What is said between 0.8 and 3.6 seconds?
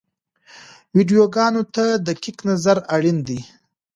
ویډیوګانو ته دقیق نظر اړین دی.